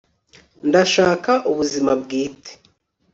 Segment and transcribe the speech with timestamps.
[0.69, 2.51] ndashaka ubuzima bwite